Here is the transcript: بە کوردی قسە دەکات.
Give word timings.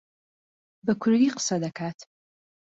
بە 0.85 0.93
کوردی 1.01 1.29
قسە 1.35 1.55
دەکات. 1.65 1.99